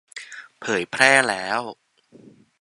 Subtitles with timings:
[0.59, 1.61] เผยแพร่แล้ว!